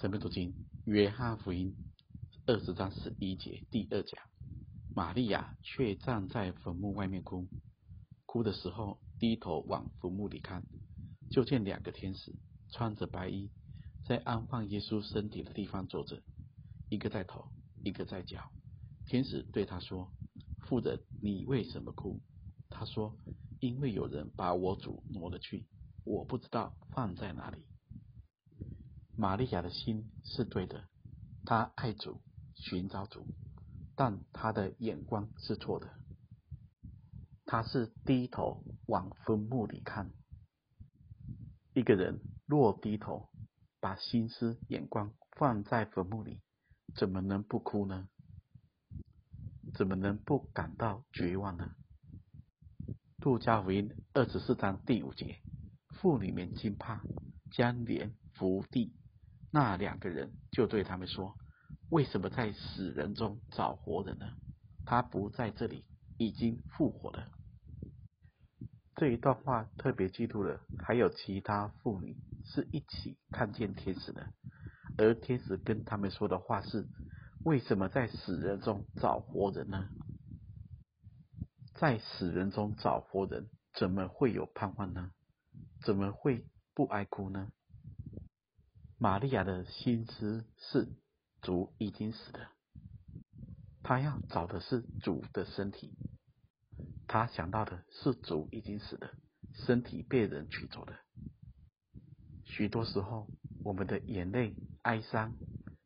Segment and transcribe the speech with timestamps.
[0.00, 1.74] 圣经读经，约翰福音
[2.46, 4.22] 二十章十一节第二讲，
[4.94, 7.48] 玛利亚却站在坟墓外面哭，
[8.24, 10.62] 哭的时候低头往坟墓里看，
[11.32, 12.32] 就见两个天使
[12.70, 13.50] 穿着白衣，
[14.06, 16.22] 在安放耶稣身体的地方坐着，
[16.88, 17.48] 一个在头，
[17.82, 18.52] 一个在脚。
[19.04, 20.12] 天使对他说
[20.62, 22.20] ：“妇人，你为什么哭？”
[22.70, 23.16] 他说
[23.58, 25.66] ：“因为有人把我主挪了去，
[26.04, 27.58] 我不知道放在哪里。”
[29.20, 30.88] 玛利亚的心是对的，
[31.44, 32.20] 她爱主，
[32.54, 33.26] 寻找主，
[33.96, 35.90] 但她的眼光是错的。
[37.44, 40.12] 她是低头往坟墓里看。
[41.74, 43.28] 一个人若低头，
[43.80, 46.40] 把心思眼光放在坟墓里，
[46.94, 48.08] 怎么能不哭呢？
[49.74, 51.74] 怎么能不感到绝望呢？
[53.18, 55.42] 杜家福音二十四章第五节，
[55.88, 57.02] 妇女们惊怕，
[57.50, 58.94] 将脸伏地。
[59.50, 61.34] 那两个人就对他们说
[61.90, 64.26] ：“为什么在死人中找活人呢？
[64.84, 65.84] 他不在这里，
[66.18, 67.28] 已经复活了。”
[68.96, 74.32] 这一段话特别记录了，还有其他妇女是一起看见天使的，
[74.98, 76.86] 而天使跟他们说的话是
[77.44, 79.88] ：“为什么在死人中找活人呢？
[81.74, 85.12] 在死人中找活人，怎么会有盼望呢？
[85.84, 87.50] 怎么会不哀哭呢？”
[89.00, 90.88] 玛利亚的心思是
[91.40, 92.50] 主已经死了，
[93.84, 95.96] 她要找的是主的身体，
[97.06, 99.14] 她想到的是主已经死了，
[99.54, 100.98] 身体被人取走了。
[102.44, 103.28] 许多时候，
[103.62, 105.32] 我们的眼泪、哀伤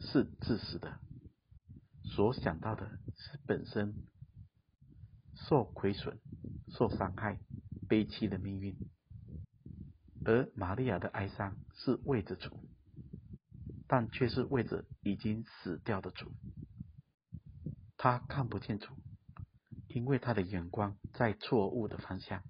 [0.00, 0.98] 是自私的，
[2.04, 3.94] 所想到的是本身
[5.34, 6.18] 受亏损、
[6.68, 7.38] 受伤害、
[7.86, 8.74] 悲凄的命运，
[10.24, 12.58] 而玛利亚的哀伤是为着主。
[13.86, 16.32] 但却是为着已经死掉的主，
[17.96, 18.96] 他看不见主，
[19.88, 22.42] 因为他的眼光在错误的方向，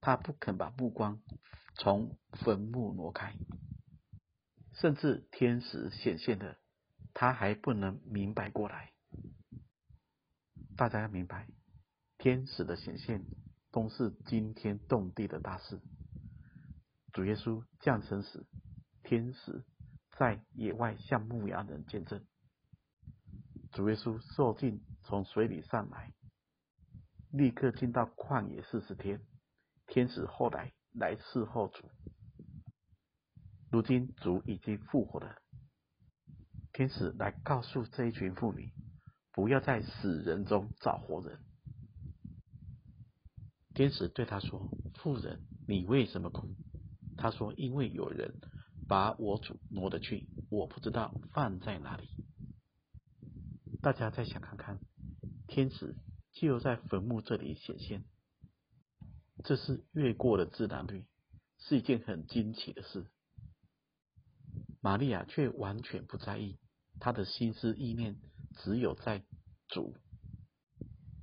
[0.00, 1.20] 他不肯把目光
[1.74, 3.34] 从坟墓挪开，
[4.74, 6.56] 甚至天使显现的，
[7.14, 8.92] 他还不能明白过来。
[10.76, 11.48] 大家要明白，
[12.16, 13.24] 天使的显现
[13.72, 15.80] 都是惊天动地的大事。
[17.12, 18.46] 主耶稣降生时，
[19.02, 19.64] 天使。
[20.20, 22.22] 在野外向牧羊人见证，
[23.72, 26.12] 主耶稣受尽从水里上来，
[27.32, 29.22] 立刻进到旷野四十天。
[29.86, 31.88] 天使后来来伺候主，
[33.70, 35.40] 如今主已经复活了。
[36.74, 38.74] 天使来告诉这一群妇女，
[39.32, 41.40] 不要在死人中找活人。
[43.72, 44.68] 天使对他说
[45.00, 46.54] ：“妇人，你为什么哭？”
[47.16, 48.38] 他说：“因为有人。”
[48.90, 52.08] 把我主挪得去，我不知道放在哪里。
[53.80, 54.80] 大家再想看看，
[55.46, 55.94] 天使
[56.32, 58.04] 就在坟墓这里显现，
[59.44, 61.06] 这是越过了自然律，
[61.60, 63.06] 是一件很惊奇的事。
[64.80, 66.58] 玛利亚却完全不在意，
[66.98, 68.20] 她的心思意念
[68.56, 69.24] 只有在
[69.68, 69.94] 主，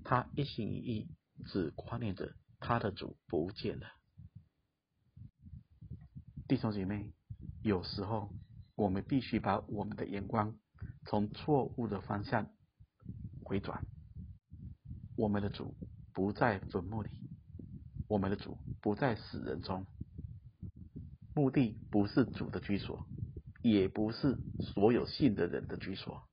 [0.06, 1.10] 她一心一意
[1.48, 3.88] 只挂念着她的主不见了。
[6.48, 7.17] 弟兄姐妹。
[7.68, 8.34] 有时候，
[8.76, 10.58] 我们必须把我们的眼光
[11.06, 12.50] 从错误的方向
[13.44, 13.86] 回转。
[15.18, 15.76] 我们的主
[16.14, 17.10] 不在坟墓里，
[18.08, 19.86] 我们的主不在死人中。
[21.36, 23.06] 墓地不是主的居所，
[23.62, 26.24] 也不是所有信的人的居所。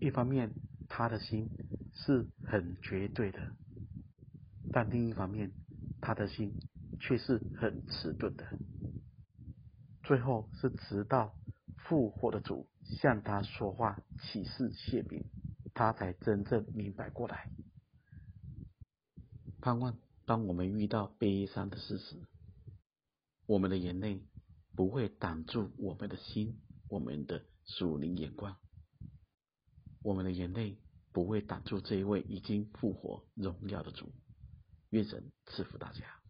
[0.00, 0.52] 一方面，
[0.88, 1.48] 他的心
[1.92, 3.52] 是很绝对的，
[4.72, 5.52] 但另一方面，
[6.00, 6.52] 他的心
[6.98, 8.44] 却是很迟钝的。
[10.06, 11.34] 最后是直到
[11.76, 12.68] 复活的主
[13.00, 15.24] 向他说话，启示谢明，
[15.74, 17.50] 他才真正明白过来。
[19.60, 22.22] 盼望当我们遇到悲伤的事时，
[23.46, 24.22] 我们的眼泪
[24.76, 28.56] 不会挡住我们的心，我们的属灵眼光，
[30.04, 30.78] 我们的眼泪
[31.12, 34.12] 不会挡住这一位已经复活荣耀的主。
[34.90, 36.25] 愿神赐福大家。